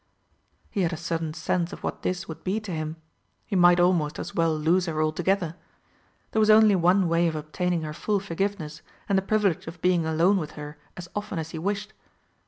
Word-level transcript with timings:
He 0.71 0.81
had 0.81 0.91
a 0.91 0.97
sudden 0.97 1.31
sense 1.35 1.71
of 1.71 1.83
what 1.83 2.01
this 2.01 2.27
would 2.27 2.43
be 2.43 2.59
to 2.61 2.71
him 2.71 2.95
he 3.45 3.55
might 3.55 3.79
almost 3.79 4.17
as 4.17 4.33
well 4.33 4.57
lose 4.57 4.87
her 4.87 4.99
altogether. 4.99 5.53
There 6.31 6.39
was 6.39 6.49
only 6.49 6.75
one 6.75 7.07
way 7.07 7.27
of 7.27 7.35
obtaining 7.35 7.83
her 7.83 7.93
full 7.93 8.19
forgiveness 8.19 8.81
and 9.07 9.15
the 9.15 9.21
privilege 9.21 9.67
of 9.67 9.79
being 9.79 10.07
alone 10.07 10.37
with 10.37 10.53
her 10.53 10.79
as 10.97 11.07
often 11.15 11.37
as 11.37 11.51
he 11.51 11.59
wished. 11.59 11.93